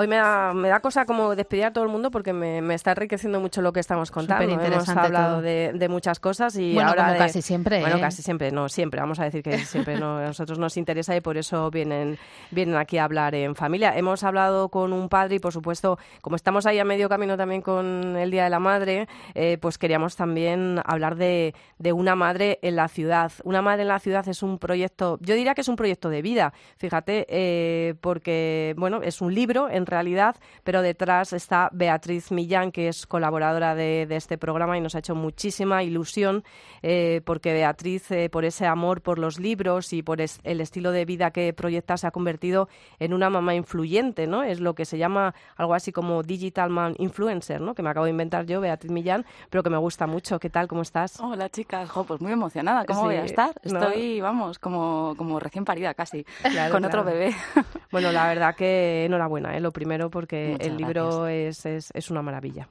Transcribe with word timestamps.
Hoy 0.00 0.06
me 0.06 0.14
da, 0.14 0.54
me 0.54 0.68
da 0.68 0.78
cosa 0.78 1.06
como 1.06 1.34
despedir 1.34 1.64
a 1.64 1.72
todo 1.72 1.82
el 1.82 1.90
mundo 1.90 2.12
porque 2.12 2.32
me, 2.32 2.62
me 2.62 2.76
está 2.76 2.92
enriqueciendo 2.92 3.40
mucho 3.40 3.62
lo 3.62 3.72
que 3.72 3.80
estamos 3.80 4.12
contando. 4.12 4.44
Hemos 4.48 4.88
hablado 4.90 5.42
de, 5.42 5.72
de, 5.74 5.88
muchas 5.88 6.20
cosas 6.20 6.54
y 6.54 6.72
bueno, 6.72 6.90
ahora 6.90 7.06
como 7.06 7.18
casi 7.18 7.42
siempre. 7.42 7.80
Bueno, 7.80 7.96
¿eh? 7.96 8.00
casi 8.00 8.22
siempre, 8.22 8.52
no 8.52 8.68
siempre. 8.68 9.00
Vamos 9.00 9.18
a 9.18 9.24
decir 9.24 9.42
que 9.42 9.58
siempre 9.58 9.98
no, 9.98 10.18
a 10.18 10.26
nosotros 10.26 10.56
nos 10.56 10.76
interesa 10.76 11.16
y 11.16 11.20
por 11.20 11.36
eso 11.36 11.68
vienen, 11.72 12.16
vienen 12.52 12.76
aquí 12.76 12.96
a 12.98 13.02
hablar 13.06 13.34
en 13.34 13.56
familia. 13.56 13.98
Hemos 13.98 14.22
hablado 14.22 14.68
con 14.68 14.92
un 14.92 15.08
padre 15.08 15.34
y 15.34 15.38
por 15.40 15.52
supuesto, 15.52 15.98
como 16.20 16.36
estamos 16.36 16.64
ahí 16.66 16.78
a 16.78 16.84
medio 16.84 17.08
camino 17.08 17.36
también 17.36 17.60
con 17.60 18.16
el 18.16 18.30
Día 18.30 18.44
de 18.44 18.50
la 18.50 18.60
Madre, 18.60 19.08
eh, 19.34 19.58
pues 19.60 19.78
queríamos 19.78 20.14
también 20.14 20.80
hablar 20.84 21.16
de, 21.16 21.56
de 21.80 21.92
una 21.92 22.14
madre 22.14 22.60
en 22.62 22.76
la 22.76 22.86
ciudad. 22.86 23.32
Una 23.42 23.62
madre 23.62 23.82
en 23.82 23.88
la 23.88 23.98
ciudad 23.98 24.28
es 24.28 24.44
un 24.44 24.60
proyecto, 24.60 25.18
yo 25.22 25.34
diría 25.34 25.54
que 25.54 25.62
es 25.62 25.68
un 25.68 25.74
proyecto 25.74 26.08
de 26.08 26.22
vida, 26.22 26.52
fíjate, 26.76 27.26
eh, 27.28 27.96
porque 28.00 28.76
bueno, 28.78 29.00
es 29.02 29.20
un 29.20 29.34
libro 29.34 29.68
en 29.68 29.87
realidad, 29.88 30.36
pero 30.64 30.82
detrás 30.82 31.32
está 31.32 31.68
Beatriz 31.72 32.30
Millán, 32.30 32.70
que 32.70 32.88
es 32.88 33.06
colaboradora 33.06 33.74
de, 33.74 34.06
de 34.06 34.16
este 34.16 34.38
programa 34.38 34.78
y 34.78 34.80
nos 34.80 34.94
ha 34.94 35.00
hecho 35.00 35.14
muchísima 35.14 35.82
ilusión 35.82 36.44
eh, 36.82 37.20
porque 37.24 37.52
Beatriz, 37.52 38.10
eh, 38.10 38.28
por 38.30 38.44
ese 38.44 38.66
amor 38.66 39.02
por 39.02 39.18
los 39.18 39.38
libros 39.38 39.92
y 39.92 40.02
por 40.02 40.20
es, 40.20 40.40
el 40.44 40.60
estilo 40.60 40.92
de 40.92 41.04
vida 41.04 41.30
que 41.30 41.52
proyecta, 41.52 41.96
se 41.96 42.06
ha 42.06 42.10
convertido 42.10 42.68
en 42.98 43.12
una 43.12 43.30
mamá 43.30 43.54
influyente, 43.54 44.26
¿no? 44.26 44.42
Es 44.42 44.60
lo 44.60 44.74
que 44.74 44.84
se 44.84 44.98
llama 44.98 45.34
algo 45.56 45.74
así 45.74 45.92
como 45.92 46.22
digital 46.22 46.70
man 46.70 46.94
influencer, 46.98 47.60
¿no? 47.60 47.74
Que 47.74 47.82
me 47.82 47.90
acabo 47.90 48.04
de 48.04 48.10
inventar 48.10 48.46
yo, 48.46 48.60
Beatriz 48.60 48.92
Millán, 48.92 49.24
pero 49.50 49.62
que 49.62 49.70
me 49.70 49.78
gusta 49.78 50.06
mucho. 50.06 50.38
¿Qué 50.38 50.50
tal? 50.50 50.68
¿Cómo 50.68 50.82
estás? 50.82 51.18
Hola, 51.20 51.48
chicas. 51.48 51.88
Jo, 51.90 52.04
pues 52.04 52.20
muy 52.20 52.32
emocionada. 52.32 52.84
¿Cómo 52.84 53.00
sí, 53.00 53.06
voy 53.06 53.16
a 53.16 53.24
estar? 53.24 53.54
Estoy, 53.62 54.18
no. 54.18 54.24
vamos, 54.24 54.58
como, 54.58 55.14
como 55.16 55.40
recién 55.40 55.64
parida 55.64 55.94
casi, 55.94 56.24
claro, 56.42 56.72
con 56.72 56.82
claro. 56.82 56.86
otro 56.86 57.04
bebé. 57.04 57.34
Bueno, 57.90 58.12
la 58.12 58.28
verdad 58.28 58.54
que 58.54 59.04
enhorabuena, 59.06 59.56
¿eh? 59.56 59.60
lo 59.60 59.72
primero, 59.78 60.10
porque 60.10 60.50
Muchas 60.52 60.66
el 60.66 60.76
libro 60.76 61.26
es, 61.26 61.64
es, 61.66 61.90
es, 61.94 62.10
una 62.10 62.22
maravilla. 62.22 62.68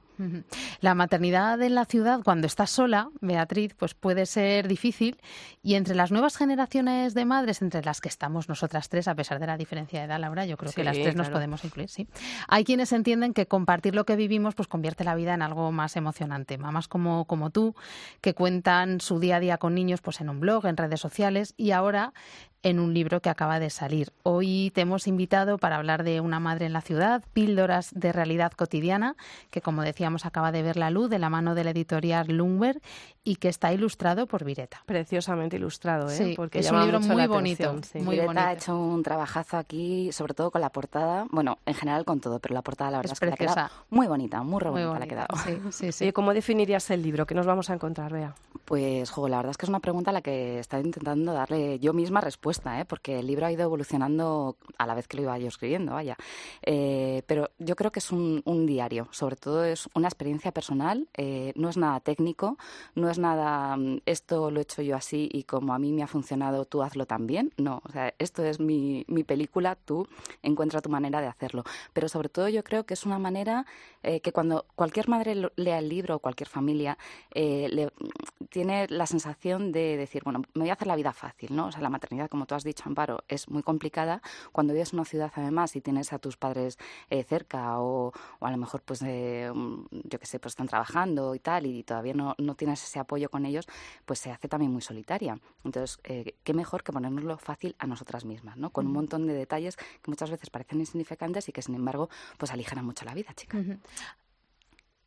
La 0.81 0.95
maternidad 0.95 1.61
en 1.61 1.75
la 1.75 1.86
ciudad, 1.86 2.22
cuando 2.23 2.47
estás 2.47 2.72
sola, 2.72 3.09
Beatriz, 3.22 3.73
pues 3.75 3.94
puede 3.94 4.25
ser 4.25 4.67
difícil. 4.67 5.17
Y 5.61 5.75
entre 5.75 5.95
las 5.95 6.11
nuevas 6.11 6.38
generaciones 6.38 7.14
de 7.14 7.25
madres, 7.25 7.61
entre 7.61 7.83
las 7.83 8.02
que 8.02 8.09
estamos 8.09 8.50
nosotras 8.50 8.89
tres, 8.89 9.08
a 9.08 9.16
pesar 9.16 9.39
de 9.39 9.47
la 9.47 9.58
diferencia 9.58 10.00
de 10.00 10.06
edad, 10.06 10.19
Laura, 10.19 10.45
yo 10.45 10.58
creo 10.58 10.72
sí, 10.72 10.75
que 10.75 10.83
las 10.83 10.94
tres 10.94 11.14
claro. 11.14 11.19
nos 11.19 11.30
podemos 11.30 11.64
incluir, 11.64 11.89
sí. 11.89 12.08
Hay 12.47 12.64
quienes 12.64 12.91
entienden 12.91 13.33
que 13.33 13.45
compartir 13.47 13.95
lo 13.95 14.06
que 14.06 14.16
vivimos, 14.16 14.56
pues 14.56 14.67
convierte 14.67 15.03
la 15.03 15.16
vida 15.16 15.33
en 15.33 15.41
algo 15.41 15.72
más 15.72 15.95
emocionante. 15.95 16.58
Mamás 16.58 16.88
como, 16.88 17.25
como 17.25 17.50
tú, 17.50 17.75
que 18.22 18.34
cuentan 18.34 19.02
su 19.02 19.19
día 19.19 19.38
a 19.38 19.39
día 19.39 19.58
con 19.58 19.75
niños, 19.75 20.02
pues 20.02 20.22
en 20.22 20.30
un 20.30 20.39
blog, 20.39 20.66
en 20.66 20.78
redes 20.78 21.00
sociales, 21.00 21.53
y 21.58 21.72
ahora 21.72 22.13
en 22.63 22.80
un 22.80 22.94
libro 22.94 23.22
que 23.22 23.30
acaba 23.30 23.59
de 23.59 23.69
salir. 23.69 24.11
Hoy 24.23 24.72
te 24.73 24.81
hemos 24.81 25.08
invitado 25.08 25.58
para 25.58 25.78
hablar 25.78 26.03
de 26.03 26.22
una 26.22 26.39
madre 26.39 26.66
en 26.66 26.73
la 26.73 26.81
ciudad, 26.81 27.23
píldoras 27.34 27.91
de 27.94 28.11
realidad 28.11 28.52
cotidiana, 28.52 29.16
que 29.52 29.61
como 29.61 29.84
decíamos 30.08 30.25
acaba 30.25 30.53
de 30.53 30.63
ver 30.63 30.77
la 30.77 30.89
luz 30.89 31.09
de 31.09 31.19
la 31.19 31.30
mano 31.30 31.53
de 31.53 31.66
la 31.66 31.72
editorial 31.72 32.27
Lumber 32.27 32.80
y 33.28 33.36
que 33.36 33.50
está 33.50 33.73
ilustrado 33.73 34.25
por 34.25 34.45
Vireta. 34.45 34.81
Preciosamente 34.86 35.58
ilustrado, 35.58 36.09
¿eh? 36.09 36.16
Sí, 36.16 36.33
porque 36.33 36.59
es 36.59 36.72
un 36.72 36.80
libro 36.80 37.02
muy 37.02 37.28
bonito. 37.28 37.75
Sí. 37.84 38.00
Muy 38.00 38.16
Vireta 38.16 38.25
bonito. 38.28 38.47
ha 38.47 38.53
hecho 38.53 38.78
un 38.78 39.03
trabajazo 39.03 39.58
aquí, 39.58 40.14
sobre 40.14 40.34
todo 40.34 40.50
con 40.50 40.61
la 40.61 40.69
portada, 40.69 41.28
bueno, 41.30 41.58
en 41.66 41.73
general 41.73 42.06
con 42.06 42.22
todo, 42.22 42.39
pero 42.39 42.53
la 42.53 42.61
portada 42.61 42.89
la 42.89 42.97
verdad 43.00 43.11
es, 43.11 43.16
es 43.17 43.19
que 43.19 43.25
le 43.25 43.34
ha 43.34 43.36
quedado 43.36 43.69
muy 43.89 44.08
bonita, 44.08 44.42
muy, 44.44 44.64
muy 44.64 44.86
bonita, 44.86 45.00
le 45.00 45.03
ha 45.03 45.08
quedado. 45.08 45.28
Sí, 45.44 45.59
sí, 45.72 45.92
sí. 45.92 46.06
¿Y 46.06 46.14
cómo 46.14 46.34
definirías 46.34 46.89
el 46.89 47.02
libro? 47.02 47.25
¿Qué 47.25 47.36
nos 47.36 47.45
vamos 47.45 47.69
a 47.69 47.73
encontrar, 47.73 48.14
Bea? 48.14 48.34
Pues, 48.64 49.09
jo, 49.11 49.28
la 49.28 49.38
verdad 49.38 49.52
es 49.52 49.58
que 49.58 49.66
es 49.66 49.69
una 49.69 49.80
pregunta 49.80 50.12
a 50.12 50.14
la 50.14 50.22
que 50.22 50.59
estaba 50.59 50.81
intentando 50.81 51.34
darle 51.34 51.80
yo 51.80 51.91
misma 51.94 52.22
respuesta, 52.22 52.80
¿eh? 52.80 52.86
porque 52.86 53.19
el 53.19 53.28
libro 53.28 53.45
ha 53.45 53.52
ido 53.52 53.64
evolucionando 53.64 54.58
a 54.78 54.86
la 54.86 54.94
vez 54.94 55.08
que 55.08 55.17
lo 55.17 55.23
iba 55.23 55.38
yo 55.38 55.47
escribiendo, 55.47 55.94
vaya. 55.94 56.16
Eh, 56.64 57.23
pero 57.28 57.50
yo 57.59 57.75
creo 57.75 57.91
que 57.91 58.00
es 58.00 58.12
un, 58.12 58.41
un, 58.45 58.66
diario, 58.66 59.08
sobre 59.12 59.36
todo 59.36 59.64
es 59.64 59.88
una 59.94 60.08
experiencia 60.08 60.52
personal, 60.52 61.08
eh, 61.16 61.53
no 61.56 61.69
es 61.69 61.78
nada 61.78 62.00
técnico, 62.00 62.58
no 62.95 63.09
es 63.09 63.16
nada 63.17 63.77
esto 64.05 64.51
lo 64.51 64.59
he 64.59 64.63
hecho 64.63 64.81
yo 64.81 64.95
así 64.95 65.29
y 65.31 65.44
como 65.44 65.73
a 65.73 65.79
mí 65.79 65.91
me 65.91 66.03
ha 66.03 66.07
funcionado, 66.07 66.66
tú 66.66 66.83
hazlo 66.83 67.05
también. 67.05 67.53
No, 67.57 67.81
o 67.83 67.91
sea, 67.91 68.13
esto 68.19 68.44
es 68.44 68.59
mi, 68.59 69.05
mi 69.07 69.23
película, 69.23 69.75
tú 69.75 70.07
encuentra 70.44 70.81
tu 70.81 70.89
manera 70.89 71.22
de 71.22 71.27
hacerlo. 71.27 71.63
Pero 71.94 72.09
sobre 72.09 72.29
todo 72.29 72.50
yo 72.50 72.63
creo 72.63 72.85
que 72.85 72.94
es 72.94 73.06
una 73.06 73.19
manera 73.19 73.66
eh, 74.03 74.22
que 74.22 74.31
cuando 74.31 74.66
cualquier 74.75 75.09
madre 75.09 75.35
lea 75.56 75.79
el 75.79 75.89
libro 75.89 76.16
o 76.16 76.19
cualquier 76.19 76.47
familia 76.47 76.97
eh, 77.33 77.67
le, 77.72 77.91
tiene 78.50 78.88
la 78.89 79.06
sensación 79.06 79.72
de 79.72 79.97
decir, 79.97 80.23
bueno, 80.23 80.41
me 80.53 80.61
voy 80.61 80.69
a 80.69 80.73
hacer 80.73 80.88
la 80.88 80.95
vida 80.95 81.13
fácil, 81.13 81.56
¿no? 81.56 81.67
O 81.67 81.72
sea, 81.72 81.81
la 81.81 81.89
maternidad, 81.89 82.29
como 82.29 82.45
tú 82.45 82.56
has 82.56 82.63
dicho, 82.63 82.83
Amparo, 82.85 83.23
es 83.27 83.50
muy 83.50 83.63
complicada. 83.63 84.22
Cuando 84.51 84.73
vives 84.73 84.94
en 84.94 85.00
una 85.00 85.06
ciudad, 85.06 85.31
además, 85.35 85.75
y 85.75 85.81
tienes 85.81 86.13
a 86.13 86.19
tus 86.19 86.38
padres 86.38 86.77
eh, 87.09 87.23
cerca 87.23 87.79
o, 87.79 88.13
o, 88.39 88.45
a 88.45 88.51
lo 88.51 88.57
mejor, 88.57 88.81
pues, 88.81 89.01
eh, 89.03 89.51
yo 89.91 90.19
qué 90.19 90.25
sé, 90.25 90.39
pues 90.39 90.53
están 90.53 90.67
trabajando 90.67 91.35
y 91.35 91.39
tal, 91.39 91.66
y 91.66 91.83
todavía 91.83 92.13
no, 92.13 92.35
no, 92.38 92.56
tienes 92.56 92.83
ese 92.83 93.00
apoyo 93.00 93.06
con 93.29 93.45
ellos, 93.45 93.66
pues 94.06 94.19
se 94.19 94.31
hace 94.31 94.47
también 94.47 94.72
muy 94.72 94.81
solitaria. 94.81 95.40
Entonces, 95.63 96.00
eh, 96.03 96.35
qué 96.44 96.53
mejor 96.53 96.84
que 96.84 96.91
ponernoslo 96.91 97.38
fácil 97.38 97.75
a 97.79 97.88
nosotras 97.88 98.25
mismas, 98.25 98.57
¿no? 98.57 98.69
Con 98.69 98.85
un 98.85 98.94
montón 98.94 99.25
de 99.25 99.34
detalles 99.34 99.78
que 99.78 100.12
muchas 100.12 100.29
veces 100.29 100.50
parecen 100.50 100.79
insignificantes 100.79 101.50
y 101.50 101.51
que, 101.51 101.62
sin 101.62 101.75
embargo, 101.75 102.09
pues 102.38 102.51
aligeran 102.51 102.85
mucho 102.85 103.06
la 103.06 103.13
vida, 103.13 103.34
chica. 103.35 103.57
Uh 103.57 103.62
-huh. 103.62 103.79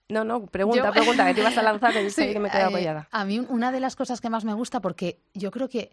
No, 0.09 0.25
no, 0.25 0.47
pregunta, 0.47 0.87
yo, 0.87 0.93
pregunta, 0.93 1.25
que 1.25 1.35
te 1.35 1.41
ibas 1.41 1.57
a 1.57 1.63
lanzar, 1.63 1.93
que 1.93 2.11
sí, 2.11 2.33
que 2.33 2.41
me 2.41 2.51
quedo 2.51 2.67
apoyada. 2.67 3.09
a 3.13 3.25
mí 3.25 3.39
una 3.49 3.71
de 3.71 3.79
las 3.79 3.95
cosas 3.95 4.21
que 4.21 4.29
más 4.29 4.45
me 4.45 4.55
gusta, 4.55 4.81
porque 4.81 5.21
yo 5.35 5.53
creo 5.53 5.69
que 5.69 5.93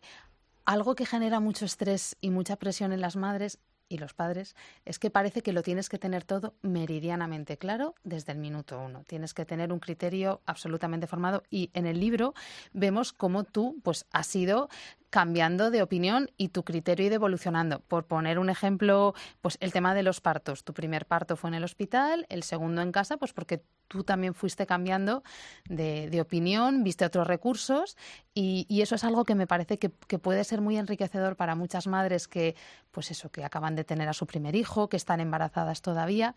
algo 0.66 0.96
que 0.96 1.06
genera 1.06 1.40
mucho 1.40 1.66
estrés 1.66 2.18
y 2.20 2.30
mucha 2.32 2.56
presión 2.56 2.92
en 2.92 3.02
las 3.02 3.16
madres 3.16 3.60
y 3.90 3.98
los 3.98 4.14
padres 4.14 4.56
es 4.86 5.00
que 5.00 5.10
parece 5.10 5.42
que 5.42 5.54
lo 5.54 5.64
tienes 5.64 5.90
que 5.90 5.98
tener 5.98 6.24
todo 6.24 6.54
meridianamente 6.62 7.58
claro 7.58 7.96
desde 8.04 8.32
el 8.32 8.38
minuto 8.38 8.80
uno. 8.80 9.04
Tienes 9.08 9.34
que 9.34 9.46
tener 9.46 9.72
un 9.72 9.80
criterio 9.80 10.42
absolutamente 10.46 11.08
formado 11.08 11.44
y 11.50 11.70
en 11.74 11.86
el 11.86 12.00
libro 12.00 12.34
vemos 12.74 13.14
cómo 13.14 13.44
tú 13.44 13.78
pues 13.84 14.06
has 14.12 14.36
ido 14.36 14.70
cambiando 15.10 15.72
de 15.72 15.82
opinión 15.82 16.30
y 16.38 16.50
tu 16.50 16.64
criterio 16.64 17.10
y 17.10 17.14
evolucionando. 17.14 17.80
Por 17.80 18.06
poner 18.06 18.40
un 18.40 18.50
ejemplo, 18.50 19.14
pues 19.42 19.58
el 19.62 19.72
tema 19.72 19.94
de 19.94 20.04
los 20.04 20.22
partos. 20.22 20.64
Tu 20.64 20.74
primer 20.74 21.06
parto 21.06 21.36
fue 21.36 21.50
en 21.50 21.56
el 21.56 21.64
hospital, 21.64 22.26
el 22.30 22.44
segundo 22.44 22.82
en 22.82 22.92
casa, 22.92 23.18
pues 23.18 23.34
porque 23.34 23.64
tú 23.88 24.04
también 24.04 24.34
fuiste 24.34 24.66
cambiando 24.66 25.24
de, 25.70 26.10
de 26.10 26.22
opinión, 26.22 26.84
viste 26.84 27.06
otros 27.06 27.26
recursos 27.26 27.98
y, 28.34 28.66
y, 28.70 28.82
eso 28.82 28.96
es 28.96 29.04
algo 29.04 29.24
que 29.24 29.34
me 29.34 29.48
parece 29.48 29.80
que, 29.80 29.92
que, 30.08 30.20
puede 30.20 30.44
ser 30.44 30.62
muy 30.62 30.78
enriquecedor 30.78 31.38
para 31.38 31.56
muchas 31.56 31.88
madres 31.88 32.28
que, 32.28 32.56
pues 32.92 33.12
eso, 33.12 33.30
que 33.30 33.46
acaban 33.46 33.76
de 33.76 33.84
tener 33.84 34.10
a 34.10 34.14
su 34.14 34.28
primer 34.28 34.56
hijo, 34.56 34.90
que 34.90 34.98
están 34.98 35.22
embarazadas 35.22 35.82
todavía 35.82 36.36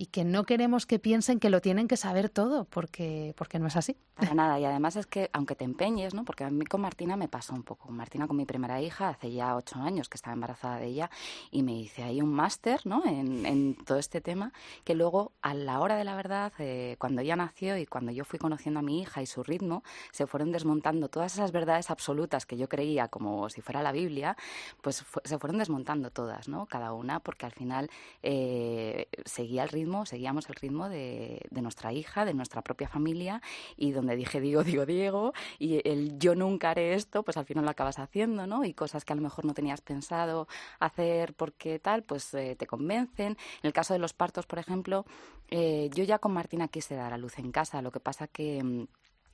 y 0.00 0.06
que 0.06 0.24
no 0.24 0.44
queremos 0.44 0.86
que 0.86 0.98
piensen 0.98 1.38
que 1.38 1.50
lo 1.50 1.60
tienen 1.60 1.86
que 1.86 1.98
saber 1.98 2.30
todo, 2.30 2.64
porque, 2.64 3.34
porque 3.36 3.58
no 3.58 3.66
es 3.66 3.76
así. 3.76 3.98
Para 4.14 4.32
nada, 4.32 4.58
y 4.58 4.64
además 4.64 4.96
es 4.96 5.06
que 5.06 5.28
aunque 5.34 5.54
te 5.54 5.64
empeñes, 5.64 6.14
¿no? 6.14 6.24
porque 6.24 6.42
a 6.42 6.48
mí 6.48 6.64
con 6.64 6.80
Martina 6.80 7.16
me 7.16 7.28
pasó 7.28 7.52
un 7.52 7.64
poco. 7.64 7.90
Martina 7.90 8.26
con 8.26 8.38
mi 8.38 8.46
primera 8.46 8.80
hija, 8.80 9.10
hace 9.10 9.30
ya 9.30 9.54
ocho 9.54 9.78
años 9.78 10.08
que 10.08 10.16
estaba 10.16 10.32
embarazada 10.32 10.78
de 10.78 10.86
ella, 10.86 11.10
y 11.50 11.62
me 11.62 11.74
hice 11.74 12.02
ahí 12.02 12.22
un 12.22 12.32
máster 12.32 12.80
¿no? 12.86 13.04
en, 13.04 13.44
en, 13.44 13.74
todo 13.74 13.98
este 13.98 14.22
tema, 14.22 14.54
que 14.84 14.94
luego 14.94 15.32
a 15.42 15.52
la 15.52 15.80
hora 15.80 15.96
de 15.96 16.04
la 16.04 16.16
verdad, 16.16 16.54
eh, 16.60 16.96
cuando 16.98 17.20
ella 17.20 17.36
nació 17.36 17.76
y 17.76 17.84
cuando 17.84 18.10
yo 18.10 18.24
fui 18.24 18.38
conociendo 18.38 18.80
a 18.80 18.82
mi 18.82 19.02
hija 19.02 19.20
y 19.20 19.26
su 19.26 19.42
ritmo, 19.42 19.82
se 20.12 20.26
fueron 20.26 20.50
desmontando 20.50 21.10
todas 21.10 21.34
esas 21.34 21.52
verdades 21.52 21.90
absolutas 21.90 22.46
que 22.46 22.56
yo 22.56 22.70
creía 22.70 23.08
como 23.08 23.50
si 23.50 23.60
fuera 23.60 23.82
la 23.82 23.92
Biblia, 23.92 24.34
pues 24.80 25.02
fu 25.02 25.20
se 25.24 25.38
fueron 25.38 25.58
desmontando 25.58 26.10
todas, 26.10 26.48
¿no? 26.48 26.64
cada 26.64 26.94
una, 26.94 27.20
porque 27.20 27.44
al 27.44 27.52
final 27.52 27.90
eh, 28.22 29.06
seguía 29.26 29.62
el 29.62 29.68
ritmo, 29.68 29.89
seguíamos 30.06 30.48
el 30.48 30.54
ritmo 30.54 30.88
de, 30.88 31.46
de 31.50 31.62
nuestra 31.62 31.92
hija, 31.92 32.24
de 32.24 32.34
nuestra 32.34 32.62
propia 32.62 32.88
familia, 32.88 33.42
y 33.76 33.92
donde 33.92 34.16
dije 34.16 34.40
digo, 34.40 34.64
digo, 34.64 34.86
Diego, 34.86 35.32
y 35.58 35.86
el 35.88 36.18
yo 36.18 36.34
nunca 36.34 36.70
haré 36.70 36.94
esto, 36.94 37.22
pues 37.22 37.36
al 37.36 37.44
final 37.44 37.64
lo 37.64 37.70
acabas 37.70 37.98
haciendo, 37.98 38.46
¿no? 38.46 38.64
Y 38.64 38.74
cosas 38.74 39.04
que 39.04 39.12
a 39.12 39.16
lo 39.16 39.22
mejor 39.22 39.44
no 39.44 39.54
tenías 39.54 39.80
pensado 39.80 40.48
hacer 40.78 41.34
porque 41.34 41.78
tal, 41.78 42.02
pues 42.02 42.32
eh, 42.34 42.56
te 42.56 42.66
convencen. 42.66 43.36
En 43.62 43.66
el 43.66 43.72
caso 43.72 43.92
de 43.94 43.98
los 43.98 44.12
partos, 44.12 44.46
por 44.46 44.58
ejemplo, 44.58 45.04
eh, 45.48 45.90
yo 45.94 46.04
ya 46.04 46.18
con 46.18 46.32
Martina 46.32 46.68
quise 46.68 46.94
dar 46.94 47.12
a 47.12 47.18
luz 47.18 47.38
en 47.38 47.52
casa, 47.52 47.82
lo 47.82 47.90
que 47.90 48.00
pasa 48.00 48.26
que 48.26 48.86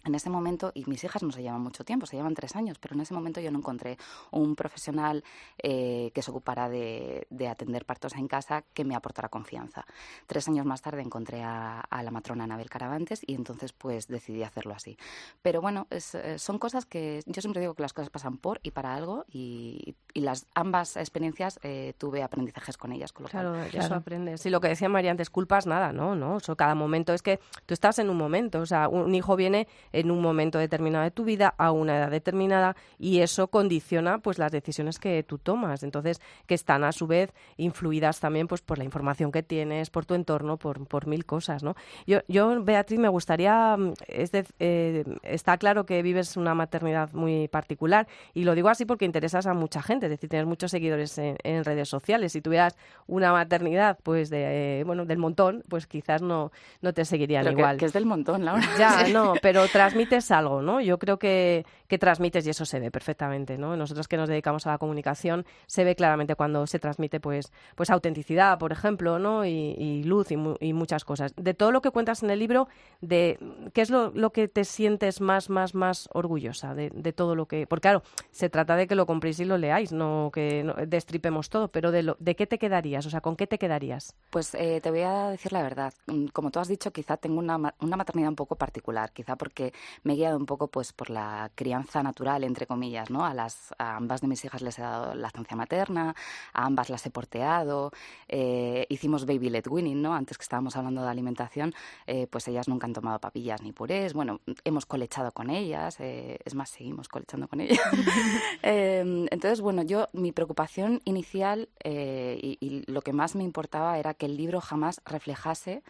en 0.06 0.14
ese 0.14 0.30
momento, 0.30 0.72
y 0.74 0.84
mis 0.86 1.02
hijas 1.04 1.22
no 1.22 1.32
se 1.32 1.42
llevan 1.42 1.60
mucho 1.60 1.84
tiempo, 1.84 2.06
se 2.06 2.16
llevan 2.16 2.34
tres 2.34 2.56
años, 2.56 2.78
pero 2.78 2.94
en 2.94 3.00
ese 3.00 3.12
momento 3.12 3.40
yo 3.40 3.50
no 3.50 3.58
encontré 3.58 3.98
un 4.30 4.54
profesional 4.54 5.24
eh, 5.62 6.10
que 6.14 6.22
se 6.22 6.30
ocupara 6.30 6.68
de, 6.68 7.26
de, 7.30 7.48
atender 7.48 7.84
partos 7.84 8.14
en 8.14 8.28
casa 8.28 8.64
que 8.72 8.84
me 8.84 8.94
aportara 8.94 9.28
confianza. 9.28 9.84
Tres 10.26 10.48
años 10.48 10.64
más 10.64 10.82
tarde 10.82 11.02
encontré 11.02 11.42
a, 11.42 11.80
a, 11.80 12.02
la 12.02 12.10
matrona 12.10 12.44
Anabel 12.44 12.70
Caravantes 12.70 13.22
y 13.26 13.34
entonces 13.34 13.72
pues 13.72 14.06
decidí 14.06 14.42
hacerlo 14.42 14.74
así. 14.74 14.96
Pero 15.42 15.60
bueno, 15.60 15.86
es, 15.90 16.14
eh, 16.14 16.38
son 16.38 16.58
cosas 16.58 16.86
que 16.86 17.22
yo 17.26 17.40
siempre 17.40 17.60
digo 17.60 17.74
que 17.74 17.82
las 17.82 17.92
cosas 17.92 18.10
pasan 18.10 18.38
por 18.38 18.60
y 18.62 18.70
para 18.70 18.94
algo 18.94 19.24
y, 19.28 19.96
y 20.14 20.20
las 20.20 20.46
ambas 20.54 20.96
experiencias 20.96 21.58
eh, 21.62 21.94
tuve 21.98 22.22
aprendizajes 22.22 22.76
con 22.76 22.92
ellas. 22.92 23.12
Con 23.12 23.24
lo 23.24 23.28
claro, 23.28 23.50
cual, 23.50 23.68
claro, 23.70 23.86
eso 23.86 23.94
aprendes. 23.94 24.40
Sí, 24.40 24.50
lo 24.50 24.60
que 24.60 24.68
decía 24.68 24.88
María 24.88 25.10
antes, 25.10 25.30
culpas 25.30 25.66
nada, 25.66 25.92
¿no? 25.92 26.14
no 26.14 26.36
eso, 26.38 26.56
cada 26.56 26.74
momento 26.74 27.12
es 27.12 27.22
que 27.22 27.40
tú 27.66 27.74
estás 27.74 27.98
en 27.98 28.10
un 28.10 28.16
momento, 28.16 28.60
o 28.60 28.66
sea, 28.66 28.88
un 28.88 29.14
hijo 29.14 29.36
viene 29.36 29.66
en 29.96 30.10
un 30.10 30.20
momento 30.20 30.58
determinado 30.58 31.04
de 31.04 31.10
tu 31.10 31.24
vida, 31.24 31.54
a 31.56 31.72
una 31.72 31.96
edad 31.96 32.10
determinada, 32.10 32.76
y 32.98 33.20
eso 33.20 33.48
condiciona 33.48 34.18
pues 34.18 34.38
las 34.38 34.52
decisiones 34.52 34.98
que 34.98 35.22
tú 35.22 35.38
tomas. 35.38 35.82
Entonces, 35.82 36.20
que 36.46 36.54
están 36.54 36.84
a 36.84 36.92
su 36.92 37.06
vez 37.06 37.32
influidas 37.56 38.20
también 38.20 38.46
pues 38.46 38.60
por 38.60 38.76
la 38.76 38.84
información 38.84 39.32
que 39.32 39.42
tienes, 39.42 39.88
por 39.88 40.04
tu 40.04 40.14
entorno, 40.14 40.58
por, 40.58 40.86
por 40.86 41.06
mil 41.06 41.24
cosas, 41.24 41.62
¿no? 41.62 41.76
Yo, 42.06 42.20
yo, 42.28 42.62
Beatriz, 42.62 42.98
me 42.98 43.08
gustaría, 43.08 43.76
mm, 43.76 43.94
es 44.06 44.30
eh, 44.58 45.04
está 45.22 45.56
claro 45.56 45.86
que 45.86 46.02
vives 46.02 46.36
una 46.36 46.54
maternidad 46.54 47.12
muy 47.12 47.48
particular, 47.48 48.06
y 48.34 48.44
lo 48.44 48.54
digo 48.54 48.68
así 48.68 48.84
porque 48.84 49.06
interesas 49.06 49.46
a 49.46 49.54
mucha 49.54 49.80
gente, 49.82 50.06
es 50.06 50.10
decir, 50.10 50.28
tienes 50.28 50.46
muchos 50.46 50.70
seguidores 50.70 51.16
en, 51.18 51.64
redes 51.64 51.88
sociales. 51.88 52.32
Si 52.32 52.42
tuvieras 52.42 52.76
una 53.06 53.32
maternidad, 53.32 53.98
pues 54.02 54.28
de, 54.28 54.80
eh, 54.80 54.84
bueno, 54.84 55.06
del 55.06 55.18
montón, 55.18 55.64
pues 55.68 55.86
quizás 55.86 56.20
no, 56.20 56.52
no 56.82 56.92
te 56.92 57.04
seguirían 57.06 57.50
igual. 57.50 57.78
Que, 57.78 57.86
es 57.86 57.92
del 57.94 58.04
montón, 58.04 58.44
Laura. 58.44 58.62
Ya, 58.78 59.08
no, 59.08 59.34
pero 59.40 59.66
transmites 59.86 60.30
algo, 60.30 60.62
¿no? 60.62 60.80
Yo 60.80 60.98
creo 60.98 61.18
que, 61.18 61.64
que 61.88 61.98
transmites 61.98 62.46
y 62.46 62.50
eso 62.50 62.64
se 62.64 62.80
ve 62.80 62.90
perfectamente, 62.90 63.58
¿no? 63.58 63.76
Nosotros 63.76 64.08
que 64.08 64.16
nos 64.16 64.28
dedicamos 64.28 64.66
a 64.66 64.72
la 64.72 64.78
comunicación 64.78 65.44
se 65.66 65.84
ve 65.84 65.94
claramente 65.94 66.34
cuando 66.34 66.66
se 66.66 66.78
transmite, 66.78 67.20
pues, 67.20 67.52
pues 67.74 67.90
autenticidad, 67.90 68.58
por 68.58 68.72
ejemplo, 68.72 69.18
¿no? 69.18 69.44
Y, 69.44 70.02
luz 70.04 70.30
y, 70.30 70.36
muchas 70.36 71.04
cosas. 71.04 71.32
De 71.36 71.54
todo 71.54 71.72
lo 71.72 71.80
que 71.80 71.90
cuentas 71.90 72.22
en 72.22 72.30
el 72.30 72.38
libro, 72.38 72.68
de 73.00 73.38
qué 73.72 73.80
es 73.80 73.90
lo, 73.90 74.12
que 74.32 74.48
te 74.48 74.64
sientes 74.64 75.20
más, 75.20 75.48
más, 75.48 75.74
más 75.74 76.08
orgullosa 76.12 76.74
de, 76.74 76.90
todo 77.12 77.34
lo 77.34 77.46
que, 77.46 77.66
porque 77.66 77.82
claro, 77.82 78.02
se 78.30 78.50
trata 78.50 78.76
de 78.76 78.86
que 78.86 78.94
lo 78.94 79.06
compréis 79.06 79.38
y 79.40 79.44
lo 79.44 79.58
leáis, 79.58 79.92
no 79.92 80.30
que 80.32 80.64
destripemos 80.86 81.48
todo, 81.48 81.68
pero 81.68 81.92
de 81.92 82.02
lo, 82.02 82.16
de 82.18 82.34
qué 82.34 82.46
te 82.46 82.58
quedarías, 82.58 83.06
o 83.06 83.10
sea, 83.10 83.20
con 83.20 83.36
qué 83.36 83.46
te 83.46 83.58
quedarías. 83.58 84.14
Pues 84.30 84.54
eh, 84.54 84.80
te 84.82 84.90
voy 84.90 85.00
a 85.00 85.30
decir 85.30 85.52
la 85.52 85.62
verdad. 85.62 85.94
Mm, 86.06 86.26
como 86.26 86.50
tú 86.50 86.58
has 86.58 86.68
dicho, 86.68 86.92
quizá 86.92 87.16
tengo 87.16 87.38
una, 87.38 87.74
una 87.80 87.96
maternidad 87.96 88.30
un 88.30 88.36
poco 88.36 88.56
particular, 88.56 89.12
quizá 89.12 89.36
porque 89.36 89.72
me 90.02 90.14
he 90.14 90.16
guiado 90.16 90.36
un 90.36 90.46
poco 90.46 90.68
pues 90.68 90.92
por 90.92 91.10
la 91.10 91.50
crianza 91.54 92.02
natural, 92.02 92.44
entre 92.44 92.66
comillas, 92.66 93.10
¿no? 93.10 93.24
A, 93.24 93.34
las, 93.34 93.74
a 93.78 93.96
ambas 93.96 94.20
de 94.20 94.28
mis 94.28 94.44
hijas 94.44 94.62
les 94.62 94.78
he 94.78 94.82
dado 94.82 95.14
la 95.14 95.28
estancia 95.28 95.56
materna, 95.56 96.14
a 96.52 96.64
ambas 96.64 96.90
las 96.90 97.04
he 97.06 97.10
porteado, 97.10 97.90
eh, 98.28 98.86
hicimos 98.88 99.26
baby 99.26 99.50
led 99.50 99.66
winning, 99.68 100.00
¿no? 100.00 100.14
Antes 100.14 100.38
que 100.38 100.42
estábamos 100.42 100.76
hablando 100.76 101.02
de 101.02 101.08
alimentación, 101.08 101.74
eh, 102.06 102.26
pues 102.26 102.48
ellas 102.48 102.68
nunca 102.68 102.86
han 102.86 102.92
tomado 102.92 103.18
papillas 103.18 103.62
ni 103.62 103.72
purés, 103.72 104.14
bueno, 104.14 104.40
hemos 104.64 104.86
colechado 104.86 105.32
con 105.32 105.50
ellas, 105.50 105.98
es 106.00 106.54
más, 106.54 106.70
seguimos 106.70 107.08
colechando 107.08 107.48
con 107.48 107.60
ellas. 107.60 107.80
Em, 108.62 109.26
entonces, 109.30 109.60
bueno, 109.60 109.82
yo, 109.82 110.08
mi 110.12 110.32
preocupación 110.32 111.00
inicial 111.04 111.68
y, 111.84 112.58
y 112.60 112.82
lo 112.90 113.02
que 113.02 113.12
más 113.12 113.34
me 113.36 113.44
importaba 113.44 113.98
era 113.98 114.14
que 114.14 114.26
el 114.26 114.36
libro 114.36 114.60
jamás 114.60 115.00
reflejase 115.04 115.82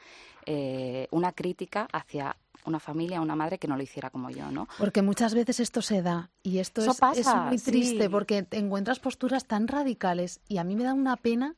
eh, 0.48 1.08
una 1.10 1.32
crítica 1.32 1.88
hacia 1.92 2.36
una 2.66 2.80
familia, 2.80 3.20
una 3.20 3.36
madre 3.36 3.58
que 3.58 3.68
no 3.68 3.76
lo 3.76 3.82
hiciera 3.82 4.10
como 4.10 4.30
yo, 4.30 4.50
¿no? 4.50 4.68
Porque 4.78 5.02
muchas 5.02 5.34
veces 5.34 5.60
esto 5.60 5.82
se 5.82 6.02
da 6.02 6.30
y 6.42 6.58
esto 6.58 6.82
es, 6.82 7.26
muy 7.48 7.58
triste 7.58 8.10
porque 8.10 8.42
te 8.42 8.58
encuentras 8.58 8.98
posturas 8.98 9.46
tan 9.46 9.68
radicales 9.68 10.40
y 10.48 10.58
a 10.58 10.64
mí 10.64 10.76
me 10.76 10.84
da 10.84 10.94
una 10.94 11.16
pena. 11.16 11.56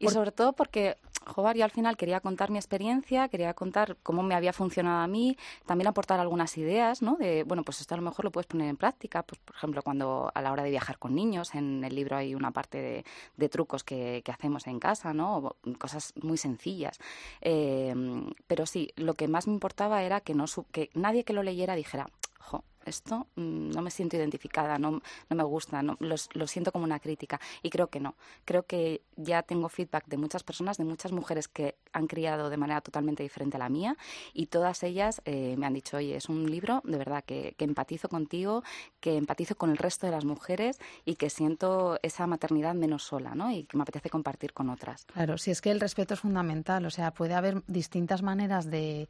Y 0.00 0.08
sobre 0.08 0.30
todo 0.30 0.52
porque 0.52 0.96
Jobar, 1.28 1.56
yo 1.56 1.64
al 1.64 1.70
final 1.70 1.96
quería 1.96 2.20
contar 2.20 2.50
mi 2.50 2.58
experiencia, 2.58 3.28
quería 3.28 3.54
contar 3.54 3.96
cómo 4.02 4.22
me 4.22 4.34
había 4.34 4.52
funcionado 4.52 5.02
a 5.02 5.06
mí, 5.06 5.36
también 5.66 5.86
aportar 5.88 6.20
algunas 6.20 6.56
ideas, 6.58 7.02
¿no? 7.02 7.16
De, 7.16 7.44
bueno, 7.44 7.62
pues 7.62 7.80
esto 7.80 7.94
a 7.94 7.98
lo 7.98 8.02
mejor 8.02 8.24
lo 8.24 8.32
puedes 8.32 8.46
poner 8.46 8.68
en 8.68 8.76
práctica, 8.76 9.22
pues 9.22 9.40
por 9.40 9.54
ejemplo, 9.54 9.82
cuando 9.82 10.30
a 10.34 10.42
la 10.42 10.52
hora 10.52 10.62
de 10.62 10.70
viajar 10.70 10.98
con 10.98 11.14
niños, 11.14 11.54
en 11.54 11.84
el 11.84 11.94
libro 11.94 12.16
hay 12.16 12.34
una 12.34 12.50
parte 12.50 13.04
de, 13.36 13.48
trucos 13.48 13.84
que, 13.84 14.22
hacemos 14.28 14.66
en 14.66 14.78
casa, 14.78 15.14
¿no? 15.14 15.56
Cosas 15.78 16.12
muy 16.20 16.36
sencillas. 16.36 16.98
Em, 17.40 18.30
pero 18.46 18.66
sí, 18.66 18.90
lo 18.96 19.14
que 19.14 19.26
más 19.28 19.46
me 19.46 19.54
importaba 19.54 20.02
era 20.02 20.20
que, 20.20 20.34
no, 20.34 20.44
que 20.72 20.90
nadie 20.94 21.24
que 21.24 21.32
lo 21.32 21.42
leyera 21.42 21.74
dijera, 21.74 22.08
jo, 22.38 22.64
esto 22.88 23.26
mm, 23.36 23.70
no 23.70 23.82
me 23.82 23.90
siento 23.90 24.16
identificada, 24.16 24.78
no, 24.78 25.02
no 25.28 25.36
me 25.36 25.44
gusta, 25.44 25.82
no, 25.82 25.96
lo, 26.00 26.46
siento 26.46 26.72
como 26.72 26.84
una 26.84 26.98
crítica. 26.98 27.40
Y 27.62 27.70
creo 27.70 27.88
que 27.88 28.00
no. 28.00 28.14
Creo 28.44 28.64
que 28.64 29.02
ya 29.16 29.42
tengo 29.42 29.68
feedback 29.68 30.06
de 30.06 30.16
muchas 30.16 30.42
personas, 30.42 30.76
de 30.76 30.84
muchas 30.84 31.12
mujeres 31.12 31.48
que 31.48 31.76
han 31.92 32.06
criado 32.06 32.50
de 32.50 32.56
manera 32.56 32.80
totalmente 32.80 33.22
diferente 33.22 33.56
a 33.56 33.60
la 33.60 33.68
mía 33.68 33.96
y 34.32 34.46
todas 34.46 34.82
ellas 34.82 35.22
eh, 35.24 35.56
me 35.56 35.66
han 35.66 35.74
dicho, 35.74 35.96
oye, 35.96 36.16
es 36.16 36.28
un 36.28 36.50
libro 36.50 36.80
de 36.84 36.98
verdad 36.98 37.24
que, 37.24 37.54
que 37.56 37.64
empatizo 37.64 38.08
contigo, 38.08 38.62
que 39.00 39.16
empatizo 39.16 39.56
con 39.56 39.70
el 39.70 39.76
resto 39.76 40.06
de 40.06 40.12
las 40.12 40.24
mujeres 40.24 40.78
y 41.04 41.16
que 41.16 41.30
siento 41.30 41.98
esa 42.02 42.26
maternidad 42.26 42.74
menos 42.74 43.02
sola, 43.04 43.34
¿no? 43.34 43.50
Y 43.50 43.64
que 43.64 43.76
me 43.76 43.82
apetece 43.82 44.10
compartir 44.10 44.52
con 44.52 44.70
otras. 44.70 45.04
Claro, 45.06 45.38
si 45.38 45.50
es 45.50 45.60
que 45.60 45.70
el 45.70 45.80
respeto 45.80 46.14
es 46.14 46.20
fundamental, 46.20 46.84
o 46.86 46.90
sea, 46.90 47.12
puede 47.12 47.34
haber 47.34 47.62
distintas 47.66 48.22
maneras 48.22 48.70
de 48.70 49.08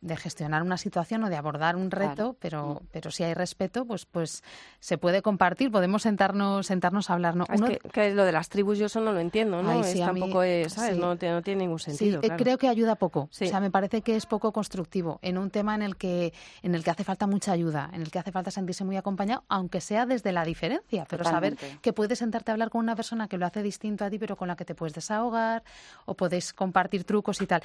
de 0.00 0.16
gestionar 0.16 0.62
una 0.62 0.78
situación 0.78 1.24
o 1.24 1.28
de 1.28 1.36
abordar 1.36 1.76
un 1.76 1.90
reto, 1.90 2.36
pero, 2.40 2.80
mm. 2.80 2.86
pero 2.90 3.10
si 3.10 3.22
hay 3.22 3.34
respeto, 3.34 3.84
pues, 3.84 4.06
pues 4.06 4.42
se 4.78 4.96
puede 4.96 5.20
compartir, 5.20 5.70
podemos 5.70 6.02
sentarnos, 6.02 6.66
sentarnos 6.66 7.10
a 7.10 7.14
hablar. 7.14 7.36
¿no? 7.36 7.44
Es 7.52 7.60
que, 7.92 8.14
lo 8.14 8.24
de 8.24 8.32
las 8.32 8.48
tribus 8.48 8.78
yo 8.78 8.86
eso 8.86 9.00
no 9.00 9.12
lo 9.12 9.20
entiendo, 9.20 9.62
¿no? 9.62 9.82
tampoco 9.82 10.42
es, 10.42 10.72
¿sabes? 10.72 10.96
No, 10.96 11.14
no, 11.14 11.42
tiene 11.42 11.56
ningún 11.56 11.78
sentido. 11.78 12.20
Sí, 12.22 12.28
eh, 12.28 12.32
creo 12.36 12.56
que 12.56 12.68
ayuda 12.68 12.94
poco. 12.94 13.20
O 13.20 13.28
sea, 13.30 13.60
me 13.60 13.70
parece 13.70 14.00
que 14.00 14.16
es 14.16 14.26
poco 14.26 14.52
constructivo 14.52 15.18
en 15.22 15.36
un 15.36 15.50
tema 15.50 15.74
en 15.74 15.82
el 15.82 15.96
que, 15.96 16.32
en 16.62 16.74
el 16.74 16.82
que 16.82 16.90
hace 16.90 17.04
falta 17.04 17.26
mucha 17.26 17.52
ayuda, 17.52 17.90
en 17.92 18.00
el 18.00 18.10
que 18.10 18.18
hace 18.18 18.32
falta 18.32 18.50
sentirse 18.50 18.84
muy 18.84 18.96
acompañado, 18.96 19.44
aunque 19.48 19.80
sea 19.80 20.06
desde 20.06 20.32
la 20.32 20.44
diferencia, 20.44 21.06
pero 21.08 21.24
saber 21.24 21.56
que 21.82 21.92
puedes 21.92 22.18
sentarte 22.18 22.50
a 22.50 22.54
hablar 22.54 22.70
con 22.70 22.80
una 22.80 22.96
persona 22.96 23.28
que 23.28 23.36
lo 23.36 23.46
hace 23.46 23.62
distinto 23.62 24.04
a 24.04 24.10
ti, 24.10 24.18
pero 24.18 24.36
con 24.36 24.48
la 24.48 24.56
que 24.56 24.64
te 24.64 24.74
puedes 24.74 24.94
desahogar 24.94 25.62
o 26.06 26.14
podéis 26.14 26.52
compartir 26.52 27.04
trucos 27.04 27.40
y 27.42 27.46
tal. 27.46 27.62